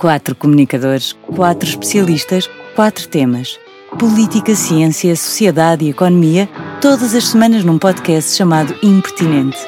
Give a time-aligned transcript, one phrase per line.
[0.00, 3.60] Quatro comunicadores, quatro especialistas, quatro temas.
[3.98, 6.48] Política, ciência, sociedade e economia,
[6.80, 9.58] todas as semanas num podcast chamado Impertinente.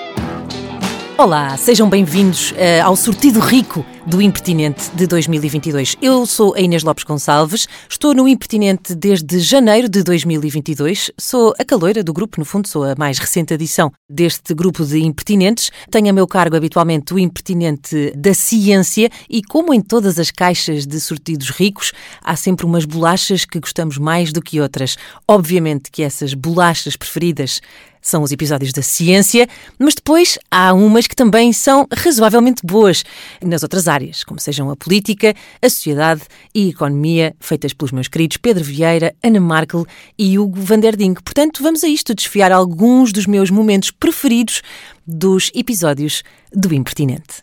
[1.18, 5.96] Olá, sejam bem-vindos uh, ao Sortido Rico do Impertinente de 2022.
[6.02, 11.10] Eu sou a Inês Lopes Gonçalves, estou no Impertinente desde janeiro de 2022.
[11.18, 15.02] Sou a caloira do grupo, no fundo, sou a mais recente adição deste grupo de
[15.02, 15.70] impertinentes.
[15.90, 20.86] Tenho a meu cargo habitualmente o impertinente da ciência e, como em todas as caixas
[20.86, 21.92] de sortidos ricos,
[22.22, 24.96] há sempre umas bolachas que gostamos mais do que outras.
[25.26, 27.60] Obviamente que essas bolachas preferidas
[28.02, 29.48] são os episódios da ciência,
[29.78, 33.04] mas depois há umas que também são razoavelmente boas
[33.40, 36.22] nas outras áreas, como sejam a política, a sociedade
[36.54, 39.86] e a economia, feitas pelos meus queridos Pedro Vieira, Ana Markel
[40.18, 41.14] e Hugo van der Ding.
[41.14, 44.62] Portanto, vamos a isto desfiar alguns dos meus momentos preferidos
[45.06, 47.42] dos episódios do Impertinente.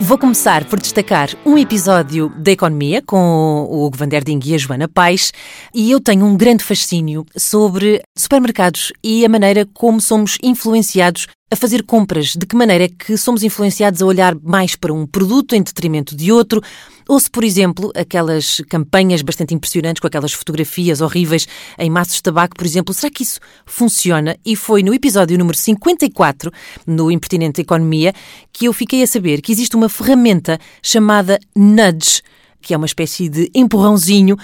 [0.00, 4.54] Vou começar por destacar um episódio da economia com o Hugo van der Ding e
[4.54, 5.32] a Joana Paes
[5.74, 11.56] e eu tenho um grande fascínio sobre supermercados e a maneira como somos influenciados a
[11.56, 15.54] fazer compras, de que maneira é que somos influenciados a olhar mais para um produto
[15.54, 16.62] em detrimento de outro,
[17.08, 22.22] ou se, por exemplo, aquelas campanhas bastante impressionantes com aquelas fotografias horríveis em maços de
[22.22, 24.36] tabaco, por exemplo, será que isso funciona?
[24.44, 26.52] E foi no episódio número 54,
[26.86, 28.12] no Impertinente Economia,
[28.52, 32.22] que eu fiquei a saber que existe uma ferramenta chamada Nudge,
[32.60, 34.36] que é uma espécie de empurrãozinho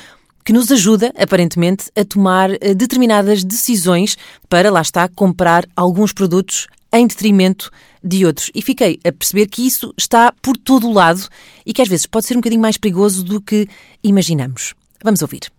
[0.43, 4.17] que nos ajuda, aparentemente, a tomar eh, determinadas decisões
[4.49, 7.71] para, lá está, comprar alguns produtos em detrimento
[8.03, 8.51] de outros.
[8.55, 11.29] E fiquei a perceber que isso está por todo o lado
[11.67, 13.69] e que às vezes pode ser um bocadinho mais perigoso do que
[14.03, 14.75] imaginamos.
[15.03, 15.53] Vamos ouvir.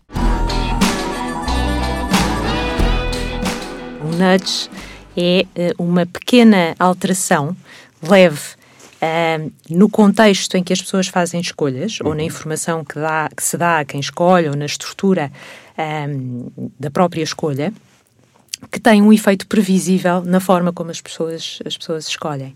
[4.01, 4.69] O nudge
[5.17, 7.55] é eh, uma pequena alteração
[8.01, 8.39] leve
[9.01, 12.27] uh, no contexto em que as pessoas fazem escolhas, ou na uhum.
[12.27, 15.31] informação que, dá, que se dá a quem escolhe, ou na estrutura
[15.77, 17.73] uh, da própria escolha,
[18.71, 22.55] que tem um efeito previsível na forma como as pessoas, as pessoas escolhem.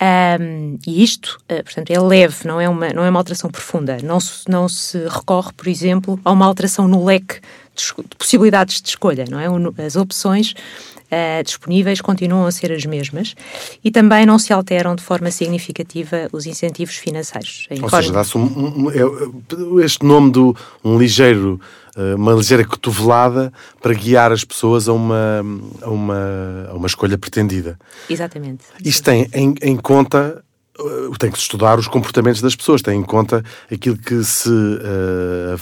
[0.00, 3.98] Um, e isto, uh, portanto, é leve, não é, uma, não é uma alteração profunda.
[4.02, 7.40] Não se, não se recorre, por exemplo, a uma alteração no leque
[7.74, 9.46] de, de possibilidades de escolha, não é?
[9.84, 13.34] As opções uh, disponíveis continuam a ser as mesmas
[13.82, 17.66] e também não se alteram de forma significativa os incentivos financeiros.
[17.82, 23.52] Ou seja, dá-se um, um, é, este nome do um ligeiro eh, uma ligeira cotovelada
[23.80, 25.44] para guiar as pessoas a uma,
[25.82, 27.78] a uma, a uma escolha pretendida.
[28.08, 28.64] Exatamente.
[28.84, 30.42] Isto tem em, em conta
[30.78, 35.58] eh, tem que estudar os comportamentos das pessoas, tem em conta aquilo que se uh,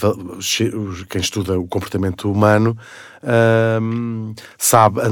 [1.09, 2.77] quem estuda o comportamento humano
[3.23, 5.07] uh, sabe a,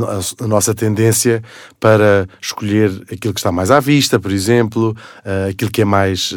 [0.44, 1.42] a, nossa tendência
[1.80, 6.34] para escolher aquilo que está mais à vista, por exemplo, uh, aquilo que é mais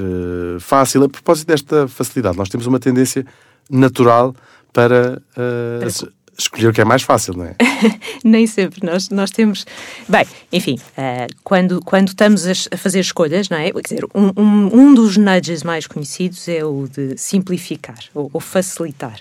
[0.62, 1.04] fácil.
[1.04, 3.26] A propósito desta facilidade, nós temos uma tendência
[3.70, 4.34] natural
[4.78, 6.12] para, uh, para...
[6.38, 7.56] escolher o que é mais fácil, não é?
[8.24, 8.86] Nem sempre.
[8.86, 9.66] Nós, nós temos.
[10.08, 10.24] Bem,
[10.54, 13.72] enfim, uh, quando, quando estamos a, fazer escolhas, não é?
[13.72, 18.40] Quer dizer, um, um, um dos nudges mais conhecidos é o de simplificar ou, ou
[18.40, 19.20] facilitar.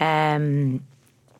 [0.00, 0.78] Um,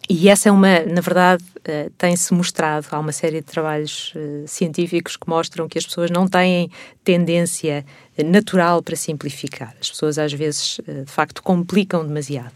[0.09, 4.47] e essa é uma, na verdade, uh, tem-se mostrado, há uma série de trabalhos uh,
[4.49, 6.71] científicos que mostram que as pessoas não têm
[7.03, 7.87] tendência
[8.19, 9.75] natural para simplificar.
[9.81, 12.53] As pessoas às vezes, uh, de facto, complicam demasiado.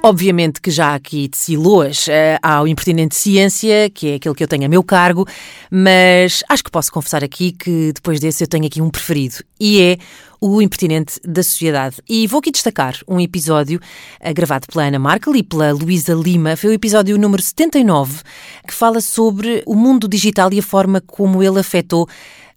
[0.00, 4.48] Obviamente que já aqui teci loas uh, ao Impertinente Ciência, que é aquele que eu
[4.48, 5.26] tenho a meu cargo,
[5.68, 9.82] mas acho que posso confessar aqui que depois desse eu tenho aqui um preferido, e
[9.82, 9.98] é
[10.40, 11.96] o Impertinente da Sociedade.
[12.08, 13.80] E vou aqui destacar um episódio
[14.20, 18.22] uh, gravado pela Ana Markel e pela Luísa Lima, foi o episódio número 79,
[18.68, 22.08] que fala sobre o mundo digital e a forma como ele afetou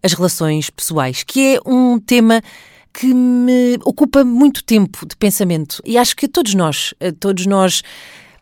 [0.03, 2.41] as relações pessoais, que é um tema
[2.93, 5.81] que me ocupa muito tempo de pensamento.
[5.85, 7.81] E acho que todos nós, eh, todos nós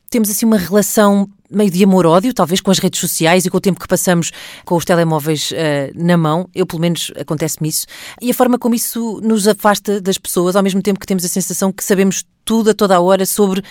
[0.10, 3.62] temos assim uma relação meio de amor-ódio, talvez com as redes sociais e com o
[3.62, 4.32] tempo que passamos
[4.66, 5.56] com os telemóveis uh,
[5.96, 6.48] na mão.
[6.54, 7.88] Eu, pelo menos, acontece-me isso.
[8.22, 11.28] E a forma como isso nos afasta das pessoas, ao mesmo tempo que temos a
[11.28, 13.64] sensação que sabemos tudo a toda a hora sobre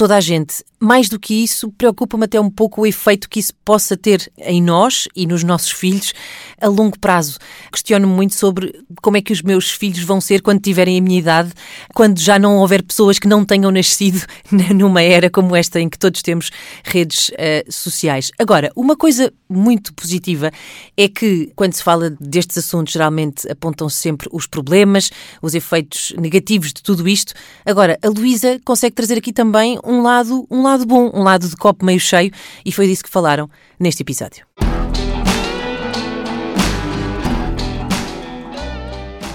[0.00, 0.64] toda a gente.
[0.82, 4.62] Mais do que isso, preocupa-me até um pouco o efeito que isso possa ter em
[4.62, 6.14] nós e nos nossos filhos
[6.58, 7.36] a longo prazo.
[7.70, 11.18] Questiono-me muito sobre como é que os meus filhos vão ser quando tiverem a minha
[11.18, 11.52] idade,
[11.92, 14.24] quando já não houver pessoas que não tenham nascido
[14.74, 16.50] numa era como esta em que todos temos
[16.82, 18.32] redes uh, sociais.
[18.38, 20.50] Agora, uma coisa muito positiva
[20.96, 25.10] é que quando se fala destes assuntos, geralmente apontam-se sempre os problemas,
[25.42, 27.34] os efeitos negativos de tudo isto.
[27.66, 31.56] Agora, a Luísa consegue trazer aqui também um lado, um lado bom, um lado de
[31.56, 32.30] copo meio cheio,
[32.64, 34.46] e foi disso que falaram neste episódio.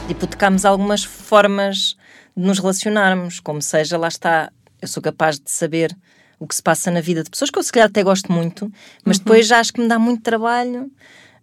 [0.09, 1.97] Hipotecámos algumas formas
[2.35, 5.95] de nos relacionarmos, como seja, lá está, eu sou capaz de saber
[6.39, 8.71] o que se passa na vida de pessoas que eu se calhar até gosto muito,
[9.03, 9.23] mas uhum.
[9.23, 10.91] depois já acho que me dá muito trabalho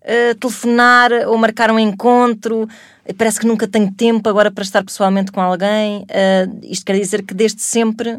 [0.03, 2.69] uh, telefonar ou marcar um encontro.
[3.05, 6.03] Eh, parece que nunca tenho tempo agora para estar pessoalmente com alguém.
[6.03, 8.19] Uh, isto quer dizer que desde sempre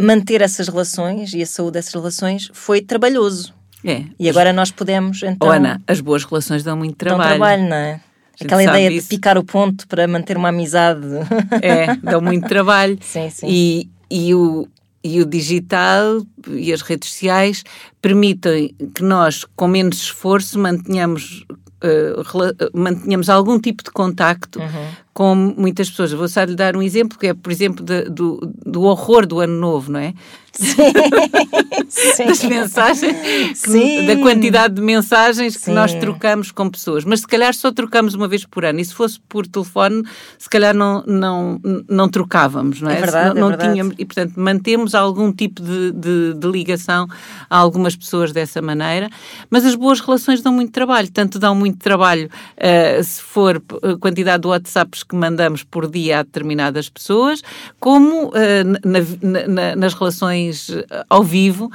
[0.00, 3.54] manter essas relações e a saúde dessas relações foi trabalhoso.
[3.84, 4.04] É.
[4.18, 5.48] E agora nós podemos então.
[5.48, 7.20] Oh, Ana, as boas relações dão muito trabalho.
[7.22, 8.00] Dão trabalho, não é?
[8.40, 9.08] Aquela ideia isso.
[9.08, 11.06] de picar o ponto para manter uma amizade.
[11.62, 12.98] É, dão muito trabalho.
[13.02, 13.46] sim, sim.
[13.48, 14.66] E, e, o,
[15.04, 17.64] e o digital e as redes sociais
[18.00, 21.44] permitem que nós, com menos esforço, mantenhamos
[21.84, 24.88] uh, mantenhamos algum tipo de contacto uhum.
[25.12, 26.12] Com muitas pessoas.
[26.12, 29.40] Vou só lhe dar um exemplo, que é, por exemplo, de, do, do horror do
[29.40, 30.14] ano novo, não é?
[30.52, 30.92] Sim.
[32.26, 35.72] das mensagens, que, da quantidade de mensagens que Sim.
[35.72, 37.04] nós trocamos com pessoas.
[37.04, 38.80] Mas se calhar só trocamos uma vez por ano.
[38.80, 40.04] E se fosse por telefone,
[40.38, 42.98] se calhar não, não, não trocávamos, não é?
[42.98, 43.72] É verdade, não, é verdade.
[43.72, 47.08] Tínhamos, e portanto mantemos algum tipo de, de, de, ligação
[47.48, 49.08] a algumas pessoas dessa maneira.
[49.48, 51.10] Mas as boas relações dão muito trabalho.
[51.10, 56.20] Tanto dão muito trabalho uh, se for a quantidade de WhatsApps que mandamos por dia
[56.20, 57.42] a determinadas pessoas,
[57.78, 58.32] como uh,
[58.84, 61.66] na, na, nas relações eh, ao vivo,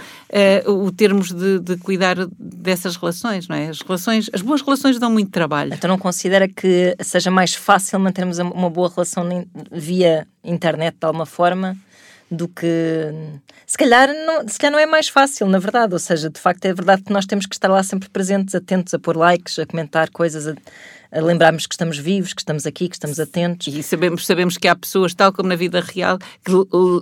[0.66, 3.70] uh, o termos de, de, cuidar dessas relações, não é?
[3.70, 5.74] As relações, as boas relações dão muito trabalho.
[5.74, 11.26] Então não considera que seja mais fácil mantermos uma boa relação via internet de alguma
[11.26, 11.78] forma?
[12.30, 13.12] do que
[13.66, 15.94] se calhar, não, se calhar não é mais fácil, na verdade.
[15.94, 18.94] Ou seja, de facto é verdade que nós temos que estar lá sempre presentes, atentos
[18.94, 20.56] a pôr likes, a comentar coisas, a
[21.22, 23.68] lembrarmos que estamos vivos, que estamos aqui, que estamos atentos.
[23.68, 26.52] E sabemos, sabemos que há pessoas, tal como na vida real, que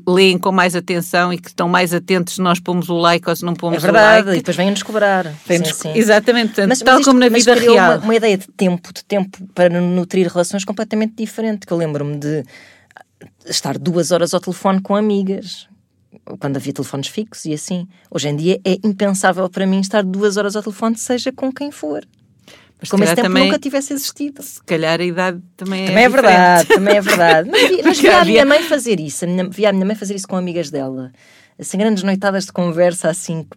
[0.08, 3.36] leem com mais atenção e que estão mais atentos se nós pomos o like ou
[3.36, 4.38] se não pomos é verdade, o like.
[4.38, 5.26] e depois vêm-nos cobrar.
[5.46, 5.92] Sim, sim.
[5.96, 7.98] Exatamente, portanto, mas, tal mas isto, como na vida real.
[7.98, 12.18] Uma, uma ideia de tempo, de tempo para nutrir relações completamente diferente, que eu lembro-me
[12.18, 12.44] de
[13.46, 15.68] estar duas horas ao telefone com amigas,
[16.40, 17.88] quando havia telefones fixos e assim.
[18.10, 21.72] Hoje em dia é impensável para mim estar duas horas ao telefone, seja com quem
[21.72, 22.06] for.
[22.84, 24.44] Mas Como esse tempo também, nunca tivesse existido.
[24.44, 27.48] Se calhar a idade também, é também é, verdade, também é verdade.
[27.54, 29.96] Mas, vi, mas via a minha mãe fazer isso, a minha, via a minha mãe
[29.96, 31.14] fazer isso com amigas dela.
[31.58, 33.48] Assim, grandes noitadas de conversa, assim,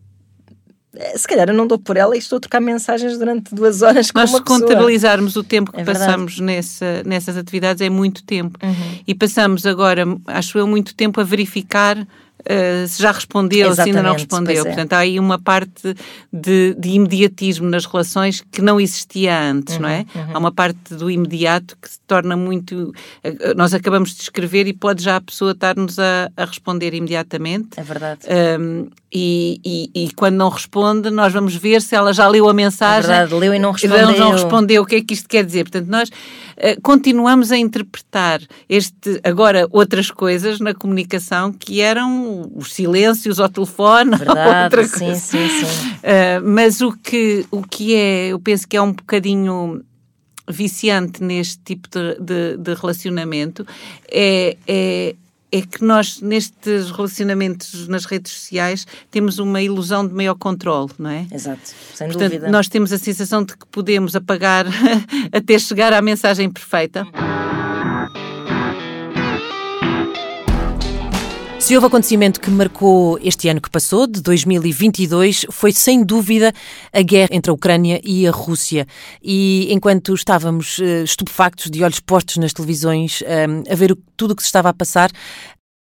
[0.95, 3.83] eh, se calhar eu não dou por ela e estou a trocar mensagens durante duas
[3.83, 4.61] horas com Nós, uma pessoa.
[4.61, 8.57] contabilizarmos o tempo que é passamos nessa, nessas atividades é muito tempo.
[8.63, 9.01] Uhum.
[9.09, 12.07] E passamos agora, acho eu, muito tempo a verificar
[12.41, 14.63] uh, se já respondeu, Exatamente, se ainda não respondeu.
[14.63, 14.65] É.
[14.65, 15.95] Portanto, há aí uma parte
[16.33, 20.07] de, de, imediatismo nas relações que não existia antes, uhum, não é?
[20.15, 20.27] Uhum.
[20.35, 22.93] Há uma parte do imediato que se torna muito.
[23.25, 27.79] Uh, nós acabamos de escrever e pode já a pessoa estar-nos a, a, responder imediatamente.
[27.79, 28.21] É verdade.
[28.61, 32.53] Um, e, e, e, quando não responde, nós vamos ver se ela já leu a
[32.53, 33.11] mensagem.
[33.11, 34.07] É verdade, leu e não respondeu.
[34.09, 34.83] Não, não respondeu.
[34.83, 35.65] O que é que isto quer dizer?
[35.65, 42.73] Portanto, nós uh, continuamos a interpretar este, agora outras coisas na comunicação que eram os
[42.73, 44.17] silêncios ao telefone.
[44.17, 45.65] Verdade, outra sim, sim, sim.
[45.65, 49.83] Uh, mas o que, o que é, eu penso que é um bocadinho
[50.49, 53.67] viciante neste tipo de, de, de relacionamento
[54.09, 55.15] é, é,
[55.51, 61.11] é que nós, nestes relacionamentos nas redes sociais, temos uma ilusão de maior controle, não
[61.11, 61.27] é?
[61.33, 61.61] Exato,
[61.95, 62.51] sem Portanto, dúvida.
[62.51, 64.67] Nós temos a sensação de que podemos apagar
[65.33, 67.07] até chegar à mensagem perfeita.
[71.67, 76.53] Se houve acontecimento que marcou este ano que passou, de 2022, foi sem dúvida
[76.93, 78.87] a guerra entre a Ucrânia e a Rússia.
[79.21, 84.37] E enquanto estávamos uh, estupefactos, de olhos postos nas televisões, um, a ver tudo o
[84.37, 85.11] que se estava a passar,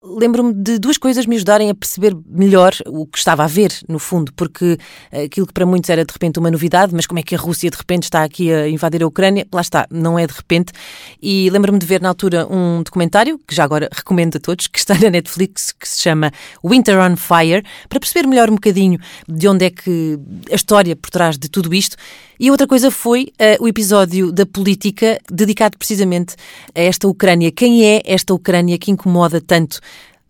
[0.04, 4.00] Lembro-me de duas coisas me ajudarem a perceber melhor o que estava a ver, no
[4.00, 4.76] fundo, porque
[5.12, 7.70] aquilo que para muitos era de repente uma novidade, mas como é que a Rússia
[7.70, 9.46] de repente está aqui a invadir a Ucrânia?
[9.54, 10.74] Lá está, não é de repente.
[11.22, 14.80] E lembro-me de ver na altura um documentário, que já agora recomendo a todos, que
[14.80, 16.32] está na Netflix, que se chama
[16.66, 18.98] Winter on Fire, para perceber melhor um bocadinho
[19.30, 20.18] de onde é que
[20.52, 21.96] a história por trás de tudo isto.
[22.40, 26.34] E outra coisa foi uh, o episódio da política dedicado precisamente
[26.74, 27.52] a esta Ucrânia.
[27.52, 29.80] Quem é esta Ucrânia que incomoda tanto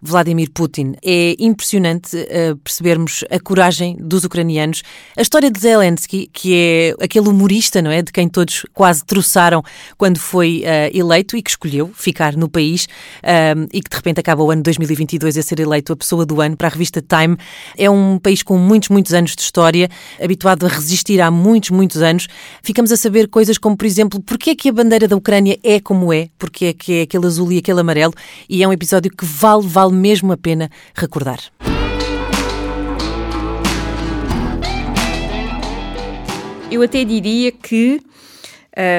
[0.02, 0.96] Vladimir Putin.
[1.04, 4.82] É impressionante uh, percebermos a coragem dos ucranianos.
[5.16, 8.02] A história de Zelensky, que é aquele humorista, não é?
[8.02, 9.62] De quem todos quase troçaram
[9.98, 14.20] quando foi uh, eleito e que escolheu ficar no país uh, e que de repente
[14.20, 17.38] acaba o ano 2022 a ser eleito a pessoa do ano para a revista Time.
[17.78, 19.90] É um país com muitos, muitos anos de história,
[20.22, 22.28] habituado a resistir há muitos, muitos anos.
[22.64, 25.80] Ficamos a saber coisas como, por exemplo, porque é que a bandeira da Ucrânia é
[25.80, 28.14] como é, porque é que é aquele azul e aquele amarelo,
[28.50, 31.40] e é um episódio que vale, vale vale mesmo a pena recordar.
[36.72, 38.02] Eu até diria que,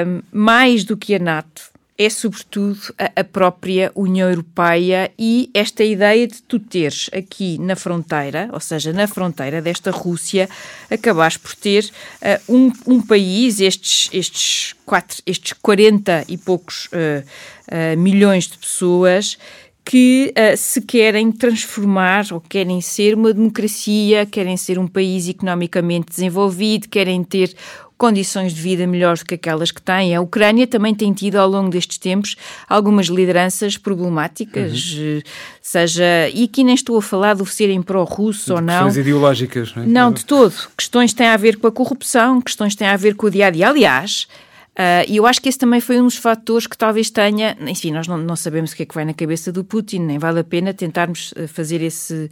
[0.07, 6.27] um, mais do que a NATO, é sobretudo a, própria União Europeia e esta ideia
[6.27, 10.49] de tu teres aqui na fronteira, ou seja, na fronteira desta Rússia,
[10.91, 17.23] acabares por ter uh, um, um, país, estes, estes, quatro, estes 40 e poucos uh,
[17.69, 19.39] uh, milhões de pessoas
[19.85, 26.09] que uh, se querem transformar ou querem ser uma democracia, querem ser um país economicamente
[26.11, 27.55] desenvolvido, querem ter
[28.03, 30.12] condições de vida melhores do que aquelas que têm.
[30.12, 32.35] A Ucrânia também tem tido, ao longo destes tempos,
[32.69, 35.19] algumas lideranças problemáticas, uhum.
[35.19, 35.23] Eh,
[35.61, 36.29] seja.
[36.35, 38.87] E aqui nem estou a falar de serem pró-russo ou não.
[38.87, 39.87] Questões ideológicas, não é?
[39.87, 40.53] Não, de todo.
[40.77, 43.51] Questões têm a ver com a corrupção, questões têm a ver com o dia a
[43.51, 43.69] dia.
[43.69, 44.27] Aliás.
[44.73, 47.57] Uh, e eu acho que esse também foi um dos fatores que talvez tenha.
[47.61, 50.19] Enfim, nós não, não, sabemos o que é que vai na cabeça do Putin, nem
[50.19, 52.31] vale a pena tentarmos ah, fazer esse,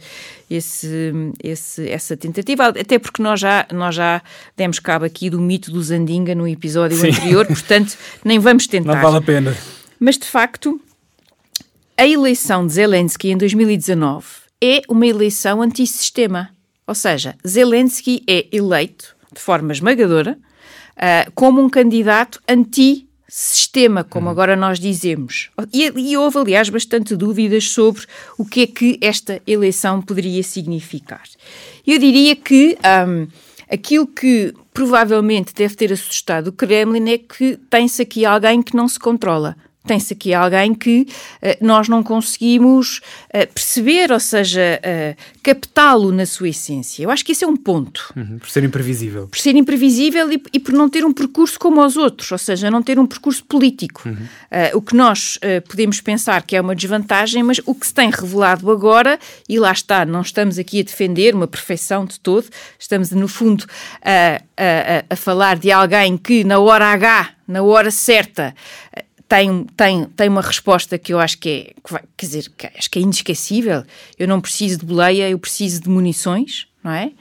[0.49, 4.23] esse, esse, essa tentativa, até porque nós já, nós já
[4.57, 7.09] demos cabo aqui do mito do Zandinga no episódio Sim.
[7.09, 7.95] anterior, portanto,
[8.25, 8.95] nem vamos tentar.
[8.95, 9.55] Não vale a pena.
[9.99, 10.81] Mas de facto,
[11.95, 14.25] a eleição de Zelensky em 2019
[14.59, 16.49] é uma eleição antissistema.
[16.87, 20.39] Ou seja, Zelensky é eleito de forma esmagadora
[20.97, 24.31] uh, como um candidato anti sistema, como uhum.
[24.31, 25.51] agora nós dizemos.
[25.71, 28.03] E, e, houve, aliás, bastante dúvidas sobre
[28.37, 31.23] o que é que esta eleição poderia significar.
[31.87, 33.27] Eu diria que um,
[33.71, 38.87] aquilo que provavelmente deve ter assustado o Kremlin é que tem-se aqui alguém que não
[38.87, 45.21] se controla tem-se aqui alguém que uh, nós não conseguimos uh, perceber, ou seja, uh,
[45.41, 47.03] captá-lo na sua essência.
[47.03, 48.13] Eu acho que esse é um ponto.
[48.15, 49.27] Uhum, por ser imprevisível.
[49.27, 52.69] Por ser imprevisível e, e, por não ter um percurso como os outros, ou seja,
[52.69, 54.07] não ter um percurso político.
[54.07, 54.17] Uhum.
[54.73, 58.69] o que nós podemos pensar que é uma desvantagem, mas o que se tem revelado
[58.71, 62.47] agora, e lá está, não estamos aqui a defender uma perfeição de todo,
[62.77, 63.65] estamos, no fundo,
[64.03, 68.55] a, a, a falar de alguém que na hora H, na hora certa,
[69.31, 72.67] tem, tem, tem uma resposta que eu acho que é, que vai, quer dizer, que
[72.67, 73.85] acho que é inesquecível.
[74.19, 77.13] Eu não preciso de boleia, eu preciso de munições, não é?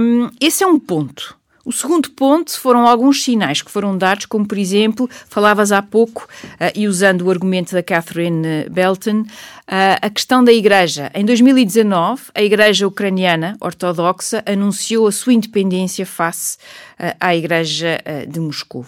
[0.00, 1.38] Um, esse é um ponto.
[1.64, 6.24] O segundo ponto foram alguns sinais que foram dados, como por exemplo, falavas há pouco,
[6.24, 9.26] uh, e usando o argumento da Catherine Belton, uh,
[10.02, 11.12] a questão da Igreja.
[11.14, 16.58] Em 2019, a Igreja Ucraniana Ortodoxa anunciou a sua independência face
[16.98, 18.84] uh, à Igreja de Moscou.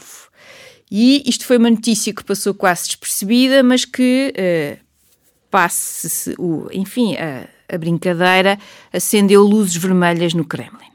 [0.90, 4.84] E isto foi uma notícia que passou quase despercebida, mas que uh,
[5.50, 8.58] passe o, enfim, a, a, brincadeira
[8.92, 10.88] acendeu luzes vermelhas no Kremlin.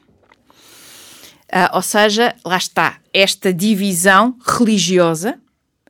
[1.51, 5.39] Uh, ou seja, lá está esta divisão religiosa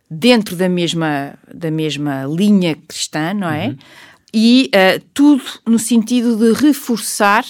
[0.09, 3.67] dentro da mesma, da mesma linha cristã, não é?
[3.67, 3.77] Uhum.
[4.33, 7.45] E uh, tudo no sentido de reforçar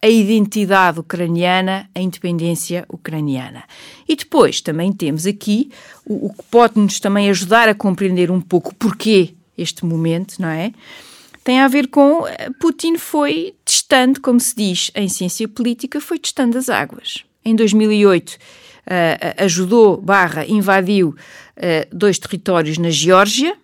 [0.00, 3.64] a identidade ucraniana, a independência ucraniana.
[4.08, 5.70] E depois também temos aqui
[6.06, 10.72] o, o que pode-nos também ajudar a compreender um pouco porquê este momento, não é?
[11.42, 16.18] Tem a ver com eh, Putin foi testando, como se diz em ciência política, foi
[16.18, 17.24] testando as águas.
[17.44, 18.36] Em 2008 uh,
[18.86, 21.16] eh, ajudou, barra, invadiu uh,
[21.90, 23.56] dois territórios na Geórgia,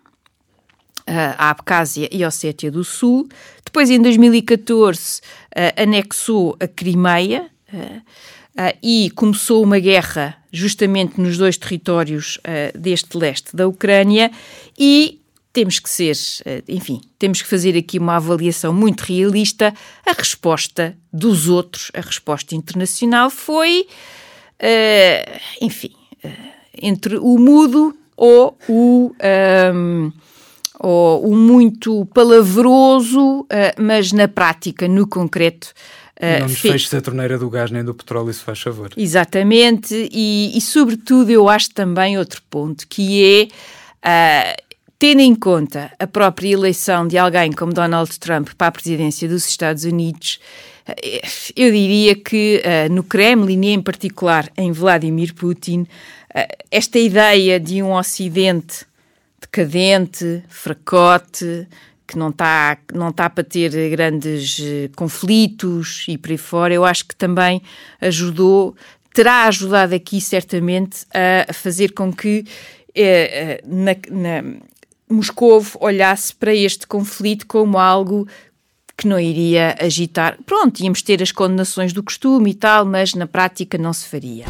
[1.07, 3.29] a Abcásia e Ossétia do Sul.
[3.65, 5.21] Depois, em 2014,
[5.77, 7.51] anexou a Crimeia
[8.83, 12.39] e começou uma guerra justamente nos dois territórios
[12.75, 14.31] deste leste da Ucrânia
[14.79, 15.21] e
[15.53, 16.17] temos que ser,
[16.69, 19.73] enfim, temos que fazer aqui uma avaliação muito realista.
[20.05, 23.87] A resposta dos outros, a resposta internacional foi,
[25.61, 25.93] enfim,
[26.81, 29.15] entre o mudo ou o
[29.75, 30.13] um,
[30.85, 33.47] ou o muito palavroso, uh,
[33.79, 35.73] mas na prática, no concreto.
[36.21, 38.91] Uh, não nos feches a torneira do gás nem do petróleo, se faz favor.
[38.95, 43.51] Exatamente, e, e sobretudo eu acho também outro ponto, que
[44.05, 44.63] é, uh,
[44.99, 49.49] tendo em conta a própria eleição de alguém como Donald Trump para a presidência dos
[49.49, 50.39] Estados Unidos,
[51.57, 55.87] eu diria que no Kremlin, e em particular em Vladimir Putin,
[56.71, 58.85] esta ideia de um Ocidente
[59.45, 61.69] decadente, fracote,
[62.07, 66.85] que não está não tá para ter grandes eh, conflitos e por aí fora, eu
[66.85, 67.63] acho que também
[68.01, 68.77] ajudou,
[69.13, 71.07] terá ajudado aqui certamente
[71.49, 72.45] a fazer com que
[72.95, 74.59] eh, eh na, na,
[75.09, 78.27] Moscovo olhasse para este conflito como algo
[78.97, 80.39] que não iria agitar.
[80.47, 84.47] Pronto, íamos ter as condenações do costume e tal, mas na prática não se faria.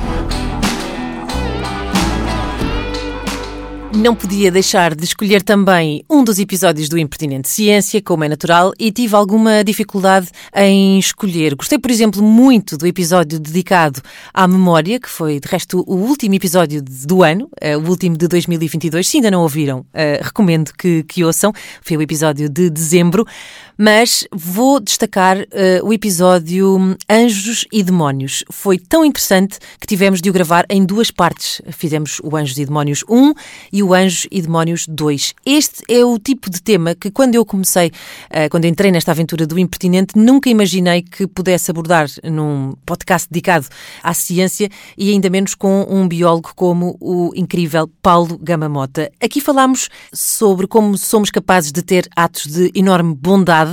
[3.94, 8.72] Não podia deixar de escolher também um dos episódios do Impertinente Ciência, como é natural,
[8.76, 11.54] e tive alguma dificuldade em escolher.
[11.54, 16.34] Gostei, por exemplo, muito do episódio dedicado à memória, que foi, de resto, o último
[16.34, 19.06] episódio do ano, eh, o último de 2022.
[19.06, 21.52] Se ainda não ouviram, eh, recomendo que, que ouçam.
[21.80, 23.24] Foi o episódio de dezembro.
[23.76, 28.44] Mas vou destacar uh, o episódio Anjos e Demónios.
[28.48, 31.60] Foi tão interessante que tivemos de o gravar em duas partes.
[31.70, 33.34] Fizemos o Anjos e Demónios 1
[33.72, 35.34] e o Anjos e Demónios 2.
[35.44, 39.44] Este é o tipo de tema que, quando eu comecei, uh, quando entrei nesta aventura
[39.44, 43.66] do Impertinente, nunca imaginei que pudesse abordar num podcast dedicado
[44.04, 49.10] à ciência e ainda menos com um biólogo como o incrível Paulo Gamamota.
[49.20, 53.63] Aqui falamos sobre como somos capazes de ter atos de enorme bondade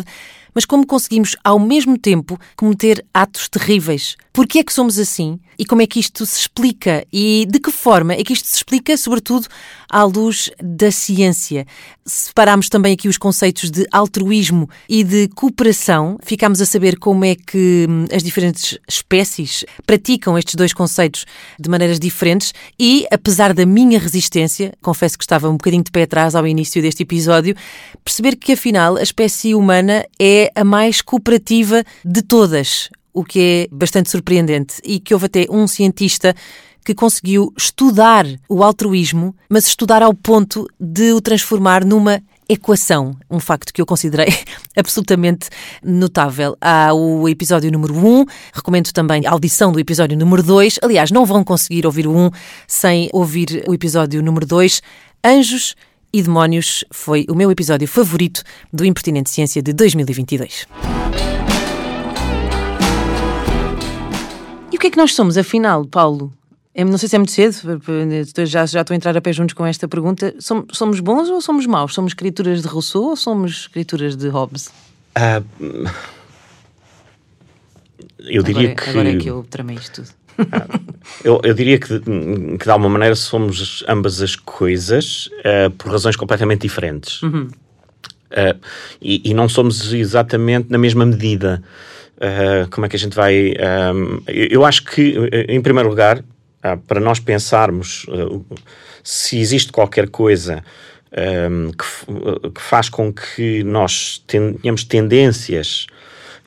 [0.54, 4.16] mas como conseguimos ao mesmo tempo cometer atos terríveis.
[4.34, 5.40] Por que é que somos assim?
[5.60, 7.06] E como é que isto se explica?
[7.12, 9.46] E de que forma é que isto se explica, sobretudo,
[9.90, 11.68] à luz da ciência?
[12.06, 16.18] Separámos também aqui os conceitos de altruísmo e de cooperação.
[16.24, 21.26] Ficámos a saber como é que hum, as diferentes espécies praticam estes dois conceitos
[21.60, 26.04] de maneiras diferentes e, apesar da minha resistência, confesso que estava um bocadinho de pé
[26.04, 27.54] atrás ao início deste episódio,
[28.04, 33.76] perceber que afinal a espécie humana é a mais cooperativa de todas o que é
[33.76, 36.36] bastante surpreendente e que houve até um cientista
[36.84, 43.40] que conseguiu estudar o altruísmo, mas estudar ao ponto de o transformar numa equação, um
[43.40, 44.28] facto que eu considerei
[44.76, 45.48] absolutamente
[45.84, 46.58] notável.
[46.60, 50.80] Há o episódio número 1, recomendo também a audição do episódio número 2.
[50.82, 52.30] Aliás, não vão conseguir ouvir o 1
[52.68, 54.82] sem ouvir o episódio número 2.
[55.24, 55.76] Anjos
[56.14, 60.68] e Demónios foi o meu episódio favorito do Impertinente Ciência de 2022.
[64.82, 66.34] Que é que nós somos, afinal, Paulo?
[66.74, 67.82] É, não sei se é muito cedo,
[68.46, 70.34] já, já estou a entrar a pé juntos com esta pergunta.
[70.40, 71.94] Somos, somos bons ou somos maus?
[71.94, 74.70] Somos escrituras de Rousseau ou somos escrituras de Hobbes?
[75.16, 75.90] Uh,
[78.20, 78.90] eu diria agora, que.
[78.90, 80.10] Agora é que eu tramei isto tudo.
[80.40, 85.92] Uh, eu, eu, diria que, que, de alguma maneira, somos ambas as coisas uh, por
[85.92, 87.22] razões completamente diferentes.
[87.22, 87.50] Uhum.
[89.02, 91.62] E, e, não somos exatamente na mesma medida.
[92.22, 93.52] Uh, como é que a gente vai.
[93.96, 95.16] Um, eu acho que,
[95.50, 98.46] em primeiro lugar, uh, para nós pensarmos uh,
[99.04, 100.64] se existe qualquer coisa
[101.14, 105.88] que, que, faz com que nós tenhamos tendências.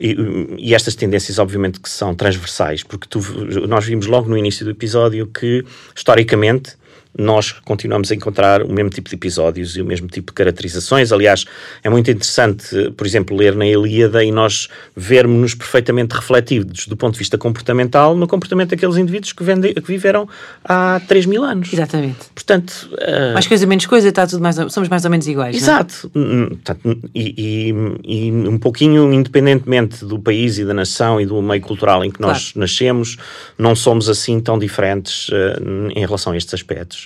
[0.00, 0.16] E,
[0.58, 3.20] e, estas tendências, obviamente, que são transversais, porque tu,
[3.68, 6.76] nós vimos logo no início do episódio que, historicamente,
[7.18, 11.12] nós continuamos a encontrar o mesmo tipo de episódios e o mesmo tipo de caracterizações.
[11.12, 11.44] Aliás,
[11.82, 17.12] é muito interessante, por exemplo, ler na Ilíada e nós vermos-nos perfeitamente refletidos do ponto
[17.14, 20.28] de vista comportamental no comportamento daqueles indivíduos que, vende, que viveram
[20.64, 21.72] há 3 mil anos.
[21.72, 22.18] Exatamente.
[22.34, 22.88] Portanto...
[22.92, 23.32] Uh...
[23.32, 25.54] Mais coisa, menos coisa, está tudo mais, somos mais ou menos iguais.
[25.54, 25.58] É?
[25.58, 26.10] Exato.
[26.14, 26.96] É?
[27.14, 27.70] E,
[28.04, 32.10] e, e, um pouquinho independentemente do país e da nação e do meio cultural em
[32.10, 32.60] que nós claro.
[32.60, 33.16] nascemos,
[33.56, 37.03] não somos assim tão diferentes uh, em relação a estes aspectos.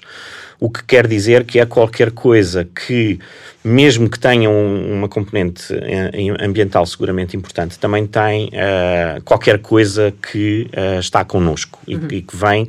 [0.61, 3.20] O que quer dizer que é qualquer coisa que,
[3.62, 10.12] mesmo que tenha um, uma componente eh, ambiental seguramente importante, também tem uh, qualquer coisa
[10.20, 12.08] que uh, está connosco uhum.
[12.11, 12.66] e, e, que vem,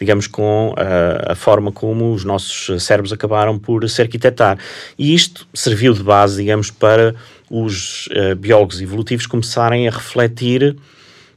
[0.00, 4.58] digamos, com uh, a forma como os nossos cérebros acabaram por se arquitetar.
[4.98, 7.14] E isto serviu de base, digamos, para
[7.50, 8.08] os
[8.38, 10.76] biólogos evolutivos começarem a refletir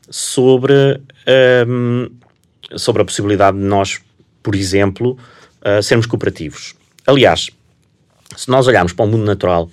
[0.09, 0.99] sobre,
[1.67, 2.09] um,
[2.75, 3.99] sobre a possibilidade de nós
[4.41, 5.17] por exemplo,
[5.61, 6.75] uh, sermos cooperativos.
[7.05, 7.49] Aliás,
[8.35, 9.69] se nós olharmos para o mundo natural,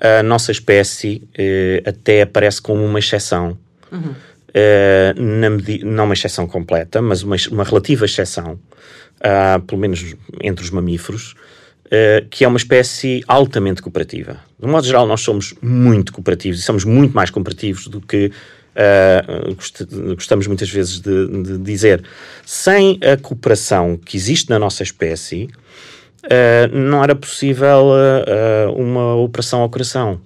[0.00, 3.56] a nossa espécie uh, até aparece como uma exceção.
[3.92, 4.14] Uhum.
[4.50, 8.58] Uh, não uma exceção completa, mas uma, uma relativa exceção,
[9.20, 11.36] uh, pelo menos entre os mamíferos,
[11.86, 14.40] uh, que é uma espécie altamente cooperativa.
[14.58, 18.32] De um modo geral, nós somos muito cooperativos e somos muito mais cooperativos do que
[18.80, 22.02] uh, gostamos muitas vezes de, de, dizer,
[22.44, 25.48] sem a cooperação que existe na nossa espécie,
[26.24, 30.20] uh, não era possível uh, uma operação ao coração.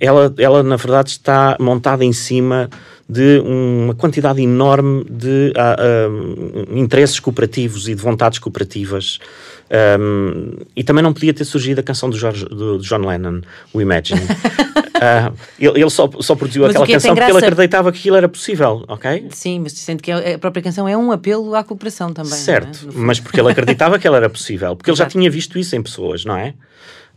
[0.00, 2.68] ela, ela, na verdade, está montada em cima
[3.08, 5.52] de uma quantidade enorme de
[6.70, 9.18] interesses cooperativos e de vontades cooperativas.
[9.70, 13.80] Um, e também não podia ter surgido a canção do, George, do John Lennon, o
[13.80, 14.22] Imagine.
[14.22, 18.16] Uh, ele, ele só, só produziu mas aquela é canção porque ele acreditava que aquilo
[18.16, 19.28] era possível, ok?
[19.30, 22.32] Sim, mas sente que a própria canção é um apelo à cooperação também.
[22.32, 22.92] Certo, é?
[22.94, 25.82] mas porque ele acreditava que ela era possível, porque ele já tinha visto isso em
[25.82, 26.54] pessoas, não é?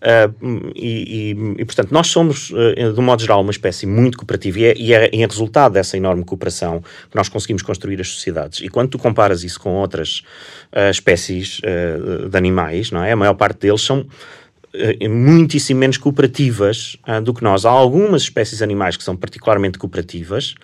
[0.01, 4.17] Uh, e, e, e, portanto, nós somos, uh, de um modo geral, uma espécie muito
[4.17, 8.07] cooperativa e é, e é, é resultado dessa enorme cooperação que nós conseguimos construir as
[8.07, 8.61] sociedades.
[8.61, 10.23] E quando tu comparas isso com outras
[10.75, 11.61] uh, espécies
[12.29, 13.11] de animais, não é?
[13.11, 14.07] A maior parte deles são
[15.09, 17.65] muitíssimo menos cooperativas do que nós.
[17.65, 20.55] Há algumas espécies animais que são particularmente cooperativas,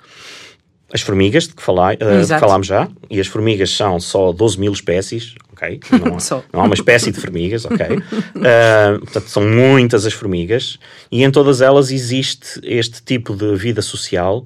[0.94, 4.32] as formigas, de que, falai, uh, de que falámos já, e as formigas são só
[4.32, 5.80] 12 mil espécies, ok?
[5.92, 7.98] Não, há, não há uma espécie de formigas, ok?
[7.98, 10.80] Uh, portanto, são muitas as formigas,
[11.12, 14.46] e em todas elas existe este tipo de vida social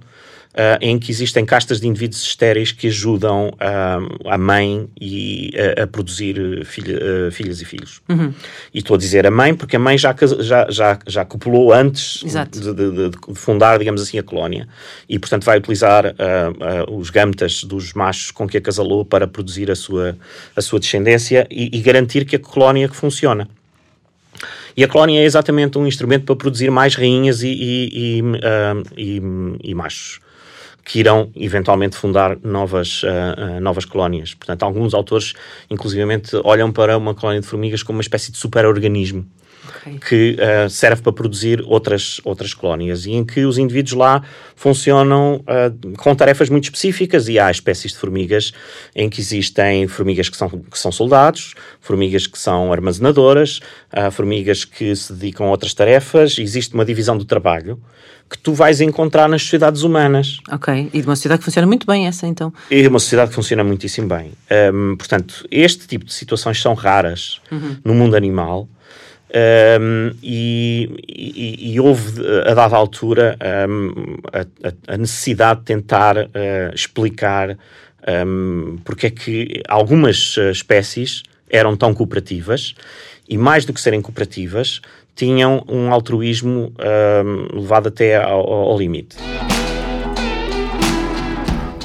[0.52, 5.84] uh, em que existem castas de indivíduos estéreis que ajudam uh, a mãe e, a,
[5.84, 8.02] a produzir filha, uh, filhas e filhos.
[8.10, 8.34] Uhum.
[8.74, 12.24] E estou a dizer a mãe porque a mãe já, já, já, já copulou antes
[12.24, 14.68] de, de, de, fundar, digamos assim, a colónia.
[15.08, 16.16] E, portanto, vai utilizar
[16.90, 20.18] os gametas dos machos com que acasalou para produzir a sua,
[20.56, 23.48] a sua descendência e, e garantir que a colónia que funciona.
[24.76, 28.84] E a colónia é exatamente um instrumento para produzir mais rainhas e, e, e, uh,
[28.98, 29.22] e,
[29.64, 30.20] e machos
[30.84, 34.34] que irão eventualmente fundar novas, uh, uh, novas colónias.
[34.34, 35.34] Portanto, alguns autores,
[35.70, 39.26] inclusivamente, olham para uma colónia de formigas como uma espécie de superorganismo.
[39.70, 40.00] Okay.
[40.00, 44.24] que uh, serve para produzir outras, outras colónias e em que os indivíduos lá
[44.56, 48.54] funcionam uh, com tarefas muito específicas e há espécies de formigas
[48.96, 53.60] em que existem formigas que são, que são soldados, formigas que são armazenadoras,
[53.94, 57.80] uh, formigas que se dedicam a outras tarefas, existe uma divisão do trabalho
[58.32, 60.40] que tu vais encontrar nas sociedades humanas.
[60.50, 62.54] Ok, e de uma sociedade que funciona muito bem essa, então.
[62.70, 64.32] E de uma sociedade que funciona muitíssimo bem.
[64.74, 67.76] Um, portanto, este tipo de situações são raras uhum.
[67.84, 68.70] no mundo animal.
[69.34, 73.38] Um, e, e, e, houve, a dada altura,
[73.70, 77.58] um, a, a, necessidade de tentar uh, explicar
[78.26, 82.76] um, porque é que algumas uh, espécies eram tão cooperativas
[83.30, 84.82] e, mais do que serem cooperativas,
[85.16, 86.74] tinham um altruísmo
[87.54, 89.18] levado até ao, ao limite.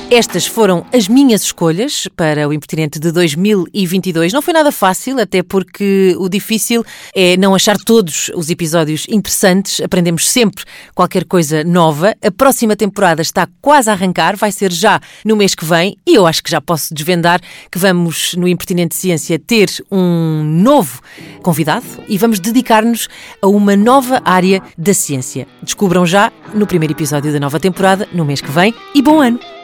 [0.09, 4.33] Estas foram as minhas escolhas para o Impertinente de 2022.
[4.33, 9.81] Não foi nada fácil, até porque o difícil é não achar todos os episódios interessantes.
[9.81, 10.64] Aprendemos sempre
[10.95, 12.14] qualquer coisa nova.
[12.25, 16.14] A próxima temporada está quase a arrancar, vai ser já no mês que vem, e
[16.14, 21.03] eu acho que já posso desvendar que vamos no Impertinente Ciência ter um novo
[21.42, 23.09] convidado e vamos dedicar-nos
[23.42, 25.49] a uma nova área da ciência.
[25.61, 29.56] Descubram já no primeiro episódio da nova temporada, no mês que vem, e bom ano!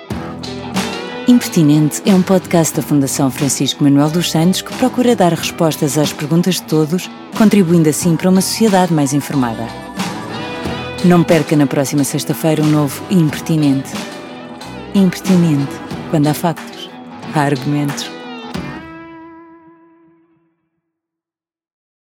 [1.28, 6.12] Impertinente é um podcast da Fundação Francisco Manuel dos Santos que procura dar respostas às
[6.12, 7.08] perguntas de todos,
[7.38, 9.68] contribuindo assim para uma sociedade mais informada.
[11.04, 13.92] Não perca na próxima sexta-feira um novo Impertinente.
[14.96, 15.72] Impertinente.
[16.10, 16.90] Quando há factos,
[17.32, 18.10] há argumentos.